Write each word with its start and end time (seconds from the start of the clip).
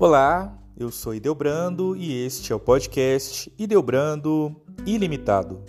Olá, 0.00 0.56
eu 0.76 0.92
sou 0.92 1.12
Ideobrando 1.12 1.96
e 1.96 2.24
este 2.24 2.52
é 2.52 2.54
o 2.54 2.60
podcast 2.60 3.52
Ideobrando 3.58 4.54
Ilimitado. 4.86 5.60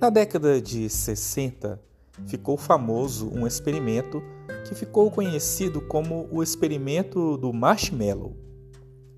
Na 0.00 0.08
década 0.08 0.62
de 0.62 0.88
60, 0.88 1.78
ficou 2.26 2.56
famoso 2.56 3.28
um 3.34 3.46
experimento 3.46 4.22
que 4.66 4.74
ficou 4.74 5.10
conhecido 5.10 5.82
como 5.82 6.26
o 6.32 6.42
experimento 6.42 7.36
do 7.36 7.52
marshmallow. 7.52 8.34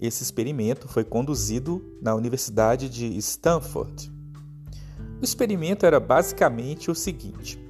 Esse 0.01 0.25
experimento 0.25 0.89
foi 0.89 1.05
conduzido 1.05 1.97
na 2.03 2.17
Universidade 2.17 2.89
de 2.89 3.17
Stanford. 3.19 4.11
O 5.21 5.25
experimento 5.25 5.87
era 5.87 6.01
basicamente 6.01 6.91
o 6.91 6.97
seguinte: 6.97 7.65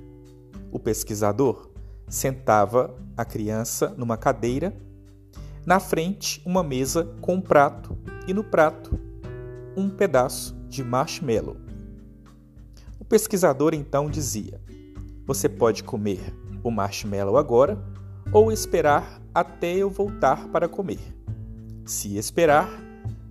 o 0.76 0.78
pesquisador 0.78 1.70
sentava 2.08 2.94
a 3.16 3.24
criança 3.24 3.94
numa 3.96 4.16
cadeira, 4.16 4.76
na 5.64 5.80
frente 5.80 6.40
uma 6.44 6.62
mesa 6.62 7.04
com 7.20 7.34
um 7.34 7.40
prato 7.40 7.96
e 8.26 8.32
no 8.32 8.44
prato 8.44 8.98
um 9.76 9.90
pedaço 9.90 10.54
de 10.68 10.82
marshmallow. 10.82 11.56
O 12.98 13.04
pesquisador 13.04 13.74
então 13.74 14.08
dizia: 14.08 14.60
Você 15.26 15.48
pode 15.48 15.82
comer 15.82 16.20
o 16.62 16.70
marshmallow 16.70 17.36
agora 17.36 17.78
ou 18.32 18.50
esperar 18.50 19.20
até 19.34 19.74
eu 19.76 19.90
voltar 19.90 20.48
para 20.48 20.68
comer. 20.68 21.00
Se 21.84 22.16
esperar, 22.16 22.68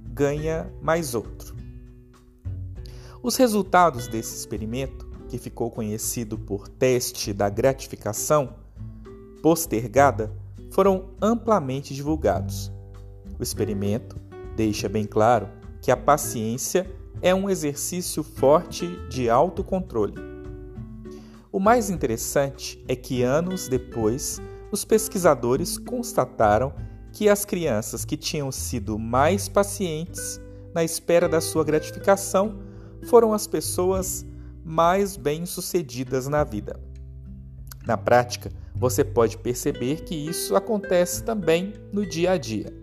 ganha 0.08 0.71
mais 0.81 1.14
outro. 1.16 1.55
Os 3.21 3.36
resultados 3.36 4.08
desse 4.08 4.36
experimento, 4.36 5.05
que 5.27 5.39
ficou 5.39 5.71
conhecido 5.71 6.38
por 6.38 6.67
teste 6.67 7.33
da 7.33 7.49
gratificação 7.49 8.64
postergada, 9.45 10.31
foram 10.71 11.11
amplamente 11.21 11.93
divulgados. 11.93 12.71
O 13.39 13.43
experimento 13.43 14.19
deixa 14.55 14.89
bem 14.89 15.05
claro 15.05 15.47
que 15.83 15.91
a 15.91 15.95
paciência 15.95 16.91
é 17.21 17.31
um 17.35 17.47
exercício 17.47 18.23
forte 18.23 18.87
de 19.07 19.29
autocontrole. 19.29 20.15
O 21.52 21.59
mais 21.59 21.91
interessante 21.91 22.83
é 22.87 22.95
que 22.95 23.21
anos 23.21 23.67
depois, 23.67 24.41
os 24.71 24.83
pesquisadores 24.83 25.77
constataram 25.77 26.73
que 27.13 27.30
as 27.30 27.45
crianças 27.45 28.03
que 28.03 28.17
tinham 28.17 28.52
sido 28.52 28.97
mais 28.97 29.47
pacientes 29.47 30.41
na 30.73 30.83
espera 30.83 31.30
da 31.30 31.39
sua 31.39 31.63
gratificação 31.63 32.57
foram 33.03 33.31
as 33.31 33.45
pessoas 33.45 34.25
mais 34.63 35.15
bem-sucedidas 35.15 36.27
na 36.27 36.43
vida. 36.43 36.80
Na 37.85 37.95
prática, 37.95 38.52
você 38.75 39.03
pode 39.03 39.37
perceber 39.37 40.03
que 40.03 40.13
isso 40.13 40.55
acontece 40.55 41.23
também 41.23 41.73
no 41.91 42.05
dia 42.05 42.31
a 42.31 42.37
dia. 42.37 42.73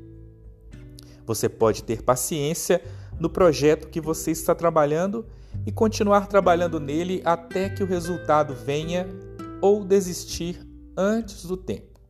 Você 1.27 1.49
pode 1.49 1.85
ter 1.85 2.03
paciência 2.03 2.83
no 3.21 3.29
projeto 3.29 3.89
que 3.89 4.01
você 4.01 4.31
está 4.31 4.55
trabalhando 4.55 5.27
e 5.67 5.71
continuar 5.71 6.27
trabalhando 6.27 6.81
nele 6.81 7.21
até 7.25 7.69
que 7.69 7.83
o 7.83 7.87
resultado 7.87 8.55
venha 8.55 9.07
ou 9.61 9.85
desistir 9.85 10.67
antes 10.97 11.45
do 11.45 11.57
tempo. 11.57 12.01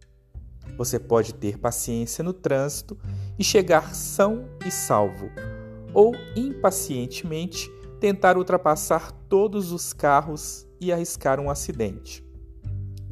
Você 0.79 0.99
pode 0.99 1.35
ter 1.35 1.59
paciência 1.59 2.25
no 2.25 2.33
trânsito 2.33 2.97
e 3.39 3.45
chegar 3.45 3.95
são 3.95 4.47
e 4.65 4.71
salvo, 4.71 5.29
ou 5.93 6.15
impacientemente 6.35 7.71
tentar 8.01 8.39
ultrapassar 8.39 9.13
todos 9.29 9.71
os 9.71 9.93
carros 9.93 10.67
e 10.81 10.91
arriscar 10.93 11.39
um 11.39 11.51
acidente. 11.51 12.22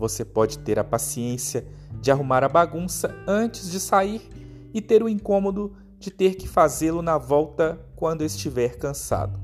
Você 0.00 0.24
pode 0.24 0.58
ter 0.58 0.78
a 0.78 0.84
paciência 0.84 1.64
de 2.00 2.10
arrumar 2.10 2.42
a 2.42 2.48
bagunça 2.48 3.14
antes 3.28 3.70
de 3.70 3.78
sair 3.78 4.28
e 4.74 4.80
ter 4.80 5.02
o 5.02 5.08
incômodo 5.08 5.76
de 5.98 6.10
ter 6.10 6.34
que 6.34 6.48
fazê-lo 6.48 7.02
na 7.02 7.18
volta 7.18 7.78
quando 7.94 8.24
estiver 8.24 8.76
cansado. 8.76 9.38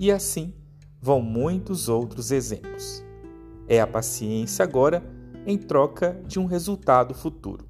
E 0.00 0.10
assim 0.10 0.54
vão 1.00 1.22
muitos 1.22 1.88
outros 1.88 2.32
exemplos. 2.32 3.04
É 3.68 3.80
a 3.80 3.86
paciência 3.86 4.64
agora 4.64 5.04
em 5.46 5.56
troca 5.58 6.20
de 6.26 6.40
um 6.40 6.46
resultado 6.46 7.14
futuro. 7.14 7.68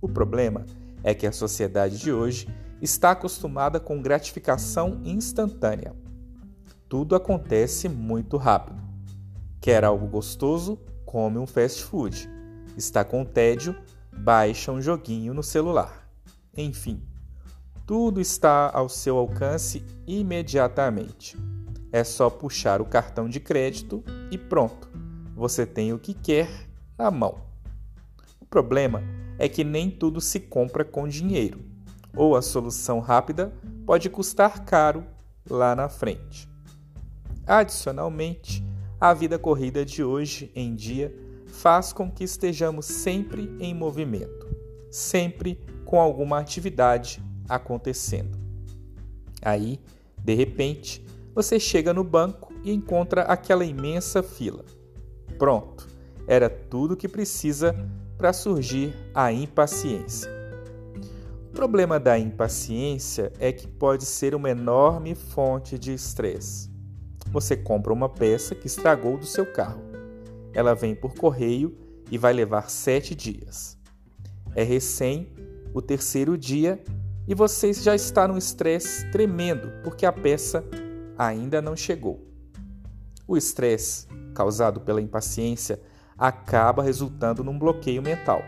O 0.00 0.08
problema 0.08 0.66
é 1.04 1.14
que 1.14 1.26
a 1.26 1.32
sociedade 1.32 1.98
de 1.98 2.10
hoje 2.10 2.48
está 2.82 3.12
acostumada 3.12 3.78
com 3.78 4.02
gratificação 4.02 5.00
instantânea 5.04 5.94
tudo 6.88 7.16
acontece 7.16 7.88
muito 7.88 8.36
rápido. 8.36 8.80
Quer 9.60 9.84
algo 9.84 10.06
gostoso? 10.06 10.78
Come 11.06 11.38
um 11.38 11.46
fast 11.46 11.84
food. 11.84 12.28
Está 12.76 13.04
com 13.04 13.24
tédio? 13.24 13.74
Baixa 14.12 14.72
um 14.72 14.82
joguinho 14.82 15.32
no 15.32 15.42
celular. 15.42 16.10
Enfim, 16.56 17.00
tudo 17.86 18.20
está 18.20 18.70
ao 18.74 18.88
seu 18.88 19.16
alcance 19.16 19.84
imediatamente. 20.04 21.36
É 21.92 22.02
só 22.02 22.28
puxar 22.28 22.80
o 22.80 22.84
cartão 22.84 23.28
de 23.28 23.38
crédito 23.38 24.02
e 24.30 24.36
pronto, 24.36 24.90
você 25.34 25.64
tem 25.64 25.92
o 25.92 25.98
que 25.98 26.12
quer 26.12 26.68
na 26.98 27.10
mão. 27.10 27.38
O 28.40 28.44
problema 28.44 29.02
é 29.38 29.48
que 29.48 29.62
nem 29.62 29.88
tudo 29.88 30.20
se 30.20 30.40
compra 30.40 30.84
com 30.84 31.06
dinheiro, 31.06 31.64
ou 32.16 32.36
a 32.36 32.42
solução 32.42 32.98
rápida 32.98 33.52
pode 33.86 34.10
custar 34.10 34.64
caro 34.64 35.06
lá 35.48 35.76
na 35.76 35.88
frente. 35.88 36.48
Adicionalmente, 37.46 38.64
a 39.00 39.12
vida 39.12 39.38
corrida 39.38 39.84
de 39.84 40.02
hoje 40.02 40.50
em 40.54 40.74
dia 40.74 41.14
faz 41.46 41.92
com 41.92 42.10
que 42.10 42.24
estejamos 42.24 42.86
sempre 42.86 43.54
em 43.60 43.74
movimento, 43.74 44.46
sempre 44.90 45.60
com 45.84 46.00
alguma 46.00 46.38
atividade 46.38 47.22
acontecendo. 47.48 48.38
Aí, 49.42 49.78
de 50.18 50.34
repente, 50.34 51.04
você 51.34 51.60
chega 51.60 51.92
no 51.92 52.02
banco 52.02 52.52
e 52.64 52.72
encontra 52.72 53.22
aquela 53.22 53.64
imensa 53.64 54.22
fila. 54.22 54.64
Pronto, 55.38 55.86
era 56.26 56.48
tudo 56.48 56.96
que 56.96 57.08
precisa 57.08 57.74
para 58.16 58.32
surgir 58.32 58.94
a 59.14 59.30
impaciência. 59.30 60.30
O 61.50 61.52
problema 61.52 62.00
da 62.00 62.18
impaciência 62.18 63.32
é 63.38 63.52
que 63.52 63.68
pode 63.68 64.04
ser 64.04 64.34
uma 64.34 64.50
enorme 64.50 65.14
fonte 65.14 65.78
de 65.78 65.92
estresse. 65.92 66.75
Você 67.30 67.56
compra 67.56 67.92
uma 67.92 68.08
peça 68.08 68.54
que 68.54 68.66
estragou 68.66 69.18
do 69.18 69.26
seu 69.26 69.44
carro. 69.44 69.82
Ela 70.52 70.74
vem 70.74 70.94
por 70.94 71.14
correio 71.14 71.76
e 72.10 72.16
vai 72.16 72.32
levar 72.32 72.70
sete 72.70 73.14
dias. 73.14 73.78
É 74.54 74.62
recém 74.62 75.32
o 75.74 75.82
terceiro 75.82 76.38
dia 76.38 76.82
e 77.28 77.34
você 77.34 77.72
já 77.72 77.94
está 77.94 78.26
num 78.26 78.38
estresse 78.38 79.10
tremendo 79.10 79.70
porque 79.82 80.06
a 80.06 80.12
peça 80.12 80.64
ainda 81.18 81.60
não 81.60 81.76
chegou. 81.76 82.24
O 83.28 83.36
estresse, 83.36 84.06
causado 84.34 84.80
pela 84.80 85.02
impaciência, 85.02 85.80
acaba 86.16 86.82
resultando 86.82 87.42
num 87.42 87.58
bloqueio 87.58 88.00
mental. 88.00 88.42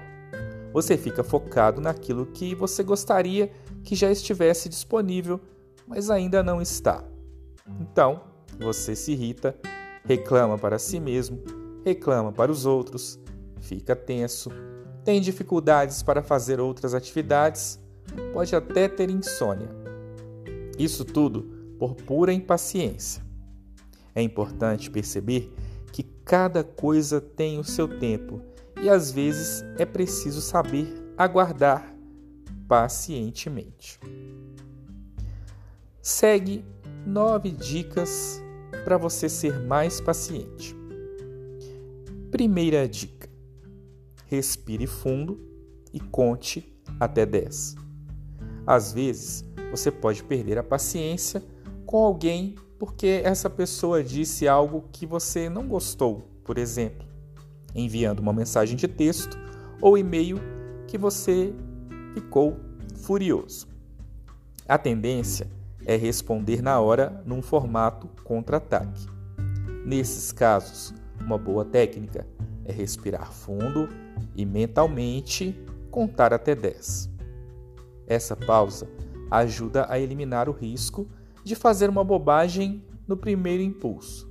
Você 0.72 0.96
fica 0.96 1.24
focado 1.24 1.80
naquilo 1.80 2.26
que 2.26 2.54
você 2.54 2.82
gostaria 2.82 3.50
que 3.82 3.94
já 3.94 4.10
estivesse 4.10 4.68
disponível, 4.68 5.40
mas 5.86 6.10
ainda 6.10 6.42
não 6.42 6.62
está. 6.62 7.02
Então, 7.80 8.22
você 8.58 8.96
se 8.96 9.12
irrita, 9.12 9.54
reclama 10.04 10.58
para 10.58 10.78
si 10.78 10.98
mesmo, 10.98 11.42
reclama 11.84 12.32
para 12.32 12.50
os 12.50 12.66
outros, 12.66 13.18
fica 13.60 13.94
tenso, 13.94 14.50
tem 15.04 15.20
dificuldades 15.20 16.02
para 16.02 16.22
fazer 16.22 16.60
outras 16.60 16.94
atividades, 16.94 17.78
pode 18.32 18.54
até 18.54 18.88
ter 18.88 19.10
insônia. 19.10 19.68
Isso 20.78 21.04
tudo 21.04 21.76
por 21.78 21.94
pura 21.94 22.32
impaciência. 22.32 23.22
É 24.14 24.22
importante 24.22 24.90
perceber 24.90 25.52
que 25.92 26.02
cada 26.02 26.62
coisa 26.64 27.20
tem 27.20 27.58
o 27.58 27.64
seu 27.64 27.98
tempo 27.98 28.40
e 28.82 28.88
às 28.88 29.10
vezes 29.10 29.64
é 29.78 29.84
preciso 29.84 30.40
saber 30.40 30.92
aguardar 31.16 31.94
pacientemente. 32.68 33.98
Segue 36.00 36.64
nove 37.06 37.50
dicas 37.50 38.42
para 38.88 38.96
você 38.96 39.28
ser 39.28 39.60
mais 39.60 40.00
paciente. 40.00 40.74
Primeira 42.30 42.88
dica: 42.88 43.28
respire 44.24 44.86
fundo 44.86 45.38
e 45.92 46.00
conte 46.00 46.74
até 46.98 47.26
10. 47.26 47.74
Às 48.66 48.94
vezes, 48.94 49.44
você 49.70 49.90
pode 49.90 50.24
perder 50.24 50.56
a 50.56 50.62
paciência 50.62 51.42
com 51.84 51.98
alguém 51.98 52.54
porque 52.78 53.20
essa 53.22 53.50
pessoa 53.50 54.02
disse 54.02 54.48
algo 54.48 54.88
que 54.90 55.04
você 55.04 55.50
não 55.50 55.68
gostou, 55.68 56.22
por 56.42 56.56
exemplo, 56.56 57.06
enviando 57.74 58.20
uma 58.20 58.32
mensagem 58.32 58.74
de 58.74 58.88
texto 58.88 59.36
ou 59.82 59.98
e-mail 59.98 60.38
que 60.86 60.96
você 60.96 61.52
ficou 62.14 62.56
furioso. 63.02 63.68
A 64.66 64.78
tendência 64.78 65.46
é 65.88 65.96
responder 65.96 66.60
na 66.60 66.78
hora 66.78 67.22
num 67.24 67.40
formato 67.40 68.10
contra-ataque. 68.22 69.06
Nesses 69.86 70.30
casos, 70.30 70.92
uma 71.18 71.38
boa 71.38 71.64
técnica 71.64 72.26
é 72.66 72.70
respirar 72.70 73.32
fundo 73.32 73.88
e 74.36 74.44
mentalmente 74.44 75.58
contar 75.90 76.34
até 76.34 76.54
10. 76.54 77.10
Essa 78.06 78.36
pausa 78.36 78.86
ajuda 79.30 79.86
a 79.88 79.98
eliminar 79.98 80.46
o 80.46 80.52
risco 80.52 81.08
de 81.42 81.54
fazer 81.54 81.88
uma 81.88 82.04
bobagem 82.04 82.84
no 83.06 83.16
primeiro 83.16 83.62
impulso. 83.62 84.30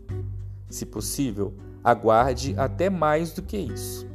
Se 0.69 0.86
possível, 0.86 1.56
aguarde 1.83 2.54
até 2.56 2.88
mais 2.88 3.31
do 3.33 3.42
que 3.42 3.57
isso. 3.57 4.07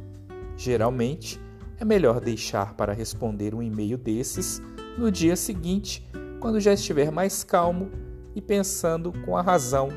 Geralmente, 0.55 1.41
é 1.77 1.83
melhor 1.83 2.21
deixar 2.21 2.73
para 2.75 2.93
responder 2.93 3.53
um 3.53 3.61
e-mail 3.61 3.97
desses 3.97 4.61
no 4.97 5.11
dia 5.11 5.35
seguinte, 5.35 6.07
quando 6.43 6.59
já 6.59 6.73
estiver 6.73 7.09
mais 7.09 7.41
calmo 7.41 7.89
e 8.35 8.41
pensando 8.41 9.13
com 9.23 9.37
a 9.37 9.41
razão 9.41 9.87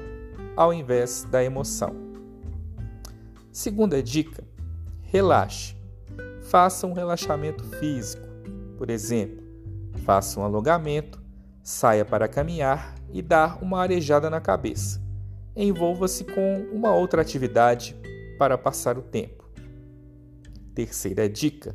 ao 0.57 0.73
invés 0.73 1.25
da 1.25 1.43
emoção. 1.43 1.93
Segunda 3.51 4.01
dica: 4.01 4.45
relaxe. 5.03 5.75
Faça 6.43 6.87
um 6.87 6.93
relaxamento 6.93 7.65
físico. 7.65 8.25
Por 8.79 8.91
exemplo, 8.91 9.43
faça 10.05 10.39
um 10.39 10.45
alongamento, 10.45 11.21
saia 11.65 12.05
para 12.05 12.29
caminhar 12.29 12.95
e 13.13 13.21
dar 13.21 13.61
uma 13.61 13.81
arejada 13.81 14.31
na 14.31 14.41
cabeça. 14.41 15.03
Envolva-se 15.57 16.23
com 16.23 16.69
uma 16.73 16.95
outra 16.95 17.23
atividade 17.23 17.97
para 18.39 18.57
passar 18.57 18.97
o 18.97 19.03
tempo. 19.03 19.51
Terceira 20.77 21.29
dica: 21.29 21.75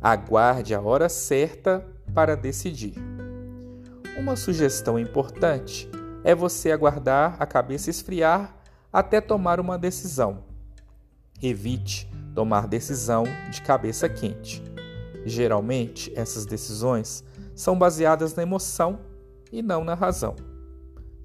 aguarde 0.00 0.74
a 0.74 0.80
hora 0.80 1.10
certa 1.10 1.86
para 2.14 2.34
decidir. 2.34 2.94
Uma 4.18 4.34
sugestão 4.34 4.98
importante 4.98 5.88
é 6.24 6.34
você 6.34 6.72
aguardar 6.72 7.36
a 7.38 7.44
cabeça 7.44 7.90
esfriar 7.90 8.56
até 8.90 9.20
tomar 9.20 9.60
uma 9.60 9.78
decisão. 9.78 10.42
Evite 11.42 12.10
tomar 12.34 12.66
decisão 12.66 13.24
de 13.50 13.60
cabeça 13.60 14.08
quente. 14.08 14.62
Geralmente, 15.26 16.10
essas 16.16 16.46
decisões 16.46 17.22
são 17.54 17.78
baseadas 17.78 18.34
na 18.34 18.42
emoção 18.42 19.00
e 19.52 19.60
não 19.60 19.84
na 19.84 19.92
razão. 19.92 20.34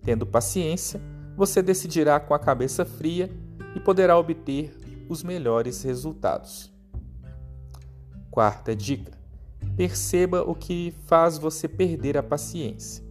Tendo 0.03 0.25
paciência, 0.25 0.99
você 1.38 1.61
decidirá 1.61 2.19
com 2.19 2.33
a 2.33 2.39
cabeça 2.39 2.83
fria 2.83 3.31
e 3.73 3.79
poderá 3.79 4.17
obter 4.17 4.75
os 5.07 5.23
melhores 5.23 5.81
resultados. 5.83 6.69
Quarta 8.29 8.75
dica: 8.75 9.20
perceba 9.81 10.44
o 10.44 10.54
que 10.54 10.94
faz 11.07 11.39
você 11.39 11.68
perder 11.68 12.16
a 12.16 12.22
paciência. 12.22 13.04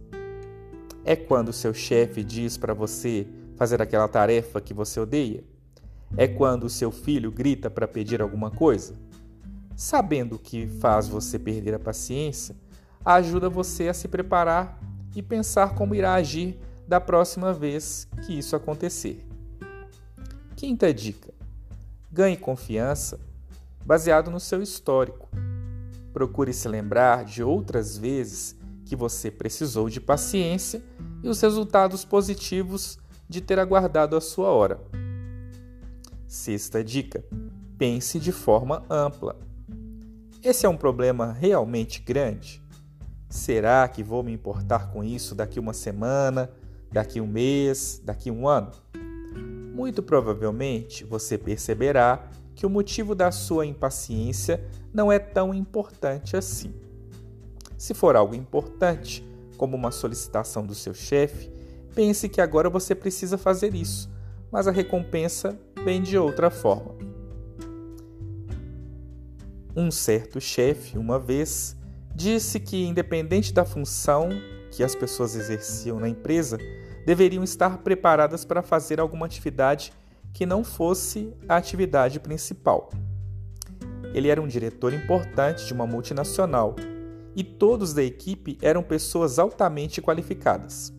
É 1.03 1.17
quando 1.17 1.51
seu 1.51 1.73
chefe 1.73 2.23
diz 2.23 2.55
para 2.55 2.73
você 2.73 3.27
fazer 3.57 3.81
aquela 3.81 4.07
tarefa 4.07 4.61
que 4.61 4.73
você 4.73 4.97
odeia? 4.97 5.43
É 6.15 6.29
quando 6.29 6.69
seu 6.69 6.89
filho 6.89 7.29
grita 7.29 7.69
para 7.69 7.89
pedir 7.89 8.21
alguma 8.21 8.49
coisa? 8.49 8.95
Sabendo 9.75 10.37
o 10.37 10.39
que 10.39 10.65
faz 10.65 11.09
você 11.09 11.37
perder 11.37 11.73
a 11.73 11.79
paciência, 11.79 12.55
ajuda 13.03 13.49
você 13.49 13.89
a 13.89 13.93
se 13.93 14.07
preparar 14.07 14.79
e 15.13 15.21
pensar 15.21 15.75
como 15.75 15.93
irá 15.93 16.13
agir 16.13 16.57
da 16.87 17.01
próxima 17.01 17.53
vez 17.53 18.07
que 18.25 18.31
isso 18.37 18.55
acontecer. 18.55 19.27
Quinta 20.55 20.93
dica: 20.93 21.33
ganhe 22.09 22.37
confiança 22.37 23.19
baseado 23.85 24.31
no 24.31 24.39
seu 24.39 24.61
histórico. 24.61 25.27
Procure 26.13 26.53
se 26.53 26.67
lembrar 26.67 27.25
de 27.25 27.43
outras 27.43 27.97
vezes 27.97 28.55
que 28.85 28.95
você 28.95 29.31
precisou 29.31 29.89
de 29.89 30.01
paciência 30.01 30.83
e 31.23 31.29
os 31.29 31.39
resultados 31.39 32.03
positivos 32.03 32.99
de 33.29 33.39
ter 33.39 33.59
aguardado 33.59 34.15
a 34.15 34.21
sua 34.21 34.49
hora. 34.49 34.79
Sexta 36.27 36.83
dica: 36.83 37.23
pense 37.77 38.19
de 38.19 38.31
forma 38.31 38.83
ampla. 38.89 39.39
Esse 40.43 40.65
é 40.65 40.69
um 40.69 40.75
problema 40.75 41.31
realmente 41.31 42.01
grande? 42.01 42.61
Será 43.29 43.87
que 43.87 44.03
vou 44.03 44.23
me 44.23 44.33
importar 44.33 44.91
com 44.91 45.03
isso 45.03 45.33
daqui 45.33 45.59
uma 45.59 45.73
semana, 45.73 46.49
daqui 46.91 47.21
um 47.21 47.27
mês, 47.27 48.01
daqui 48.03 48.29
um 48.29 48.47
ano? 48.47 48.71
Muito 49.73 50.03
provavelmente 50.03 51.05
você 51.05 51.37
perceberá 51.37 52.29
que 52.61 52.65
o 52.67 52.69
motivo 52.69 53.15
da 53.15 53.31
sua 53.31 53.65
impaciência 53.65 54.63
não 54.93 55.11
é 55.11 55.17
tão 55.17 55.51
importante 55.51 56.37
assim. 56.37 56.71
Se 57.75 57.91
for 57.91 58.15
algo 58.15 58.35
importante, 58.35 59.27
como 59.57 59.75
uma 59.75 59.89
solicitação 59.89 60.63
do 60.63 60.75
seu 60.75 60.93
chefe, 60.93 61.51
pense 61.95 62.29
que 62.29 62.39
agora 62.39 62.69
você 62.69 62.93
precisa 62.93 63.35
fazer 63.35 63.73
isso, 63.73 64.11
mas 64.51 64.67
a 64.67 64.71
recompensa 64.71 65.59
vem 65.83 66.03
de 66.03 66.19
outra 66.19 66.51
forma. 66.51 66.93
Um 69.75 69.89
certo 69.89 70.39
chefe, 70.39 70.99
uma 70.99 71.17
vez, 71.17 71.75
disse 72.13 72.59
que, 72.59 72.85
independente 72.85 73.51
da 73.51 73.65
função 73.65 74.29
que 74.69 74.83
as 74.83 74.93
pessoas 74.93 75.33
exerciam 75.33 75.99
na 75.99 76.07
empresa, 76.07 76.59
deveriam 77.07 77.43
estar 77.43 77.79
preparadas 77.79 78.45
para 78.45 78.61
fazer 78.61 78.99
alguma 78.99 79.25
atividade 79.25 79.91
que 80.33 80.45
não 80.45 80.63
fosse 80.63 81.33
a 81.47 81.57
atividade 81.57 82.19
principal. 82.19 82.89
Ele 84.13 84.27
era 84.27 84.41
um 84.41 84.47
diretor 84.47 84.93
importante 84.93 85.65
de 85.65 85.73
uma 85.73 85.87
multinacional 85.87 86.75
e 87.35 87.43
todos 87.43 87.93
da 87.93 88.03
equipe 88.03 88.57
eram 88.61 88.83
pessoas 88.83 89.39
altamente 89.39 90.01
qualificadas. 90.01 90.93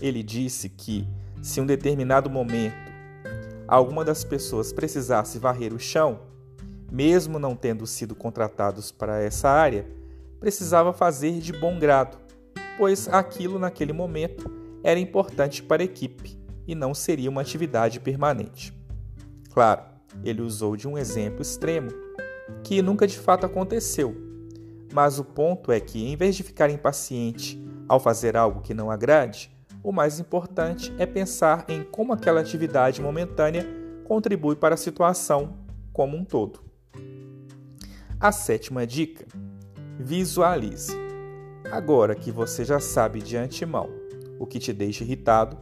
Ele 0.00 0.22
disse 0.22 0.68
que, 0.68 1.06
se 1.42 1.60
em 1.60 1.62
um 1.62 1.66
determinado 1.66 2.28
momento 2.28 2.90
alguma 3.68 4.04
das 4.04 4.24
pessoas 4.24 4.72
precisasse 4.72 5.38
varrer 5.38 5.72
o 5.72 5.78
chão, 5.78 6.20
mesmo 6.90 7.38
não 7.38 7.54
tendo 7.54 7.86
sido 7.86 8.16
contratados 8.16 8.90
para 8.90 9.20
essa 9.20 9.48
área, 9.48 9.86
precisava 10.40 10.92
fazer 10.92 11.38
de 11.38 11.52
bom 11.52 11.78
grado, 11.78 12.18
pois 12.76 13.06
aquilo 13.08 13.58
naquele 13.58 13.92
momento 13.92 14.50
era 14.82 14.98
importante 14.98 15.62
para 15.62 15.82
a 15.82 15.84
equipe 15.84 16.39
e 16.66 16.74
não 16.74 16.94
seria 16.94 17.30
uma 17.30 17.40
atividade 17.40 18.00
permanente. 18.00 18.72
Claro, 19.52 19.82
ele 20.24 20.42
usou 20.42 20.76
de 20.76 20.86
um 20.86 20.96
exemplo 20.98 21.42
extremo, 21.42 21.90
que 22.62 22.82
nunca 22.82 23.06
de 23.06 23.18
fato 23.18 23.46
aconteceu, 23.46 24.16
mas 24.92 25.18
o 25.18 25.24
ponto 25.24 25.70
é 25.72 25.80
que, 25.80 26.04
em 26.04 26.16
vez 26.16 26.36
de 26.36 26.42
ficar 26.42 26.70
impaciente 26.70 27.62
ao 27.88 28.00
fazer 28.00 28.36
algo 28.36 28.60
que 28.60 28.74
não 28.74 28.90
agrade, 28.90 29.50
o 29.82 29.92
mais 29.92 30.20
importante 30.20 30.92
é 30.98 31.06
pensar 31.06 31.64
em 31.68 31.82
como 31.82 32.12
aquela 32.12 32.40
atividade 32.40 33.00
momentânea 33.00 33.66
contribui 34.04 34.56
para 34.56 34.74
a 34.74 34.78
situação 34.78 35.54
como 35.92 36.16
um 36.16 36.24
todo. 36.24 36.60
A 38.18 38.30
sétima 38.32 38.86
dica 38.86 39.26
Visualize. 39.98 40.92
Agora 41.70 42.14
que 42.14 42.32
você 42.32 42.64
já 42.64 42.80
sabe 42.80 43.20
de 43.20 43.36
antemão 43.36 43.88
o 44.38 44.46
que 44.46 44.58
te 44.58 44.72
deixa 44.72 45.04
irritado, 45.04 45.58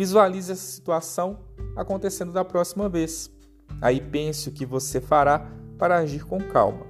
visualize 0.00 0.50
essa 0.50 0.64
situação 0.64 1.40
acontecendo 1.76 2.32
da 2.32 2.42
próxima 2.42 2.88
vez. 2.88 3.30
Aí 3.82 4.00
pense 4.00 4.48
o 4.48 4.52
que 4.52 4.64
você 4.64 4.98
fará 4.98 5.46
para 5.78 5.98
agir 5.98 6.24
com 6.24 6.38
calma. 6.38 6.86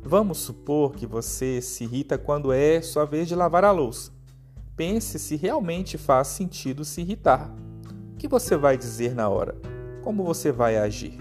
Vamos 0.00 0.38
supor 0.38 0.92
que 0.92 1.08
você 1.08 1.60
se 1.60 1.82
irrita 1.82 2.16
quando 2.16 2.52
é 2.52 2.80
sua 2.80 3.04
vez 3.04 3.26
de 3.26 3.34
lavar 3.34 3.64
a 3.64 3.72
louça. 3.72 4.12
Pense 4.76 5.18
se 5.18 5.34
realmente 5.34 5.98
faz 5.98 6.28
sentido 6.28 6.84
se 6.84 7.00
irritar. 7.00 7.52
O 8.12 8.16
que 8.16 8.28
você 8.28 8.56
vai 8.56 8.78
dizer 8.78 9.12
na 9.12 9.28
hora? 9.28 9.56
Como 10.04 10.22
você 10.22 10.52
vai 10.52 10.76
agir? 10.76 11.18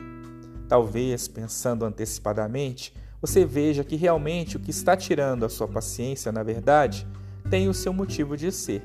Talvez, 0.69 1.27
pensando 1.27 1.85
antecipadamente, 1.85 2.93
você 3.19 3.43
veja 3.43 3.83
que 3.83 3.95
realmente 3.95 4.57
o 4.57 4.59
que 4.59 4.69
está 4.69 4.95
tirando 4.95 5.43
a 5.43 5.49
sua 5.49 5.67
paciência, 5.67 6.31
na 6.31 6.43
verdade, 6.43 7.07
tem 7.49 7.67
o 7.67 7.73
seu 7.73 7.91
motivo 7.91 8.37
de 8.37 8.51
ser. 8.51 8.83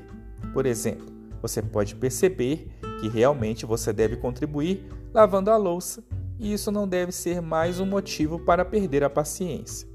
Por 0.53 0.65
exemplo, 0.65 1.10
você 1.41 1.61
pode 1.61 1.95
perceber 1.95 2.69
que 2.99 3.09
realmente 3.09 3.65
você 3.65 3.91
deve 3.91 4.17
contribuir 4.17 4.85
lavando 5.13 5.49
a 5.49 5.57
louça 5.57 6.03
e 6.39 6.53
isso 6.53 6.71
não 6.71 6.87
deve 6.87 7.11
ser 7.11 7.41
mais 7.41 7.79
um 7.79 7.85
motivo 7.85 8.39
para 8.39 8.65
perder 8.65 9.03
a 9.03 9.09
paciência. 9.09 9.87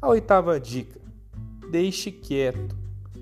A 0.00 0.08
oitava 0.08 0.58
dica: 0.58 1.00
deixe 1.70 2.10
quieto. 2.10 2.76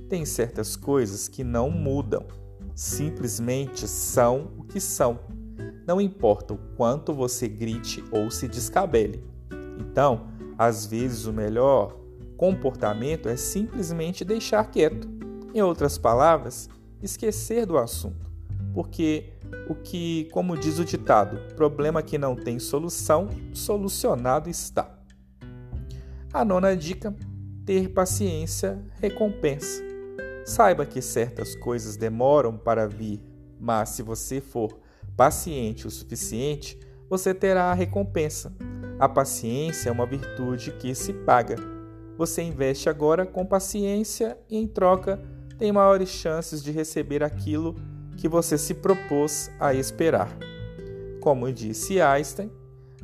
Tem 0.08 0.24
certas 0.24 0.74
coisas 0.74 1.28
que 1.28 1.44
não 1.44 1.70
mudam, 1.70 2.26
simplesmente 2.74 3.86
são 3.86 4.50
o 4.58 4.64
que 4.64 4.80
são. 4.80 5.20
Não 5.86 6.00
importa 6.00 6.54
o 6.54 6.58
quanto 6.76 7.14
você 7.14 7.46
grite 7.46 8.02
ou 8.10 8.30
se 8.30 8.48
descabele. 8.48 9.22
Então, 9.78 10.26
às 10.58 10.84
vezes 10.84 11.26
o 11.26 11.32
melhor 11.32 11.96
comportamento 12.36 13.28
é 13.28 13.36
simplesmente 13.36 14.24
deixar 14.24 14.64
quieto. 14.64 15.08
Em 15.54 15.62
outras 15.62 15.98
palavras, 15.98 16.68
esquecer 17.02 17.66
do 17.66 17.78
assunto. 17.78 18.30
Porque 18.73 19.33
o 19.69 19.75
que, 19.75 20.28
como 20.33 20.57
diz 20.57 20.78
o 20.78 20.85
ditado, 20.85 21.38
problema 21.54 22.02
que 22.02 22.19
não 22.19 22.37
tem 22.37 22.59
solução, 22.59 23.28
solucionado 23.52 24.49
está. 24.49 24.99
A 26.33 26.45
nona 26.45 26.76
dica: 26.76 27.14
ter 27.66 27.88
paciência 27.88 28.80
recompensa. 29.00 29.83
Saiba 30.45 30.87
que 30.87 31.02
certas 31.02 31.54
coisas 31.54 31.97
demoram 31.97 32.57
para 32.57 32.87
vir, 32.87 33.21
mas 33.59 33.90
se 33.90 34.02
você 34.02 34.40
for 34.40 34.78
paciente 35.16 35.87
o 35.87 35.90
suficiente, 35.90 36.78
você 37.09 37.35
terá 37.35 37.64
a 37.64 37.75
recompensa. 37.75 38.52
A 38.99 39.09
paciência 39.09 39.88
é 39.88 39.92
uma 39.92 40.07
virtude 40.07 40.73
que 40.73 40.95
se 40.95 41.12
paga. 41.12 41.57
Você 42.16 42.42
investe 42.42 42.88
agora 42.88 43.25
com 43.25 43.45
paciência 43.47 44.38
e, 44.49 44.57
em 44.57 44.66
troca, 44.66 45.21
tem 45.60 45.70
maiores 45.70 46.08
chances 46.08 46.62
de 46.62 46.72
receber 46.72 47.22
aquilo 47.22 47.76
que 48.16 48.26
você 48.26 48.56
se 48.56 48.72
propôs 48.72 49.50
a 49.60 49.74
esperar. 49.74 50.34
Como 51.20 51.52
disse 51.52 52.00
Einstein, 52.00 52.50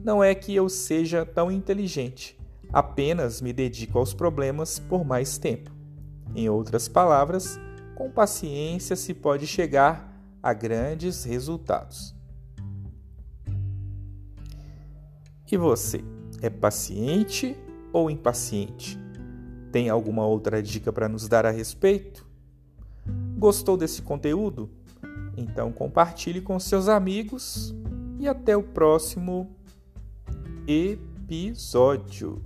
não 0.03 0.25
é 0.25 0.35
que 0.35 0.55
eu 0.55 0.67
seja 0.71 1.27
tão 1.27 1.53
inteligente, 1.53 2.39
apenas 2.73 3.43
me 3.43 3.53
dedico 3.53 3.99
aos 3.99 4.15
problemas 4.15 4.79
por 4.79 5.05
mais 5.05 5.37
tempo. 5.37 5.71
Em 6.35 6.49
outras 6.49 6.89
palavras, 6.89 7.61
com 7.95 8.11
paciência 8.11 8.97
se 8.97 9.13
pode 9.13 9.47
chegar 9.47 10.19
a 10.43 10.55
grandes 10.55 11.25
resultados. 11.25 12.15
E 15.53 15.59
você, 15.59 16.03
é 16.41 16.49
paciente 16.49 17.55
ou 17.93 18.11
impaciente? 18.11 18.99
Tem 19.71 19.91
alguma 19.91 20.27
outra 20.27 20.63
dica 20.63 20.91
para 20.91 21.07
nos 21.07 21.29
dar 21.29 21.45
a 21.45 21.51
respeito? 21.51 22.26
Gostou 23.37 23.77
desse 23.77 24.03
conteúdo? 24.03 24.71
Então 25.37 25.71
compartilhe 25.71 26.41
com 26.41 26.59
seus 26.59 26.89
amigos 26.89 27.75
e 28.19 28.27
até 28.27 28.57
o 28.57 28.63
próximo 28.63 29.55
episódio. 30.67 32.43